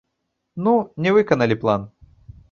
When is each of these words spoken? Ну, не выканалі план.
Ну, 0.67 0.71
не 1.05 1.11
выканалі 1.17 1.57
план. 1.65 1.85